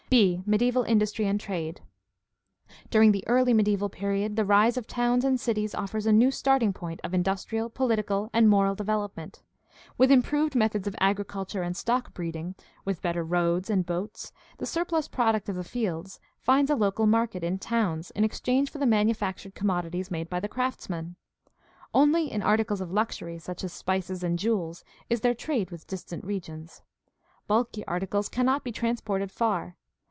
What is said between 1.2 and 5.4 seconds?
and trade.— ^During the early mediaeval period the rise of towns and